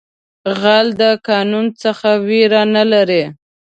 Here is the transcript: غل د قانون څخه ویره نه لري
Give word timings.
غل 0.59 0.87
د 1.01 1.03
قانون 1.27 1.65
څخه 1.81 2.09
ویره 2.27 2.61
نه 2.75 2.83
لري 2.93 3.23